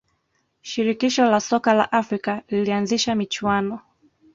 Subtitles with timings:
[0.63, 3.79] shirikisho la soka la afrika lilianzisha michuano